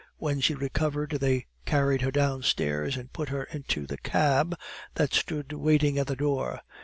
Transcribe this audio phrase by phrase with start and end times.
[0.17, 4.55] When she recovered they carried her downstairs, and put her into the cab
[4.95, 6.61] that stood waiting at the door.